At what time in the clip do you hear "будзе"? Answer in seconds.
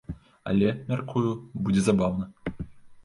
1.67-1.81